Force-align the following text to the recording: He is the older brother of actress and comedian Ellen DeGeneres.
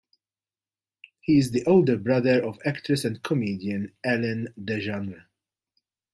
He 1.19 1.37
is 1.37 1.51
the 1.51 1.63
older 1.67 1.95
brother 1.95 2.43
of 2.43 2.57
actress 2.65 3.05
and 3.05 3.21
comedian 3.21 3.91
Ellen 4.03 4.51
DeGeneres. 4.59 5.25